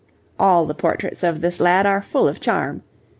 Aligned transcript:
All 0.39 0.65
the 0.65 0.73
portraits 0.73 1.21
of 1.21 1.41
this 1.41 1.59
lad 1.59 1.85
are 1.85 2.01
full 2.01 2.27
of 2.27 2.39
charm. 2.39 2.81